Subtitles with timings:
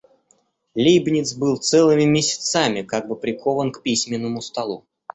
[0.73, 4.83] Лейбниц был целыми месяцами как бы прикован к письменному столу.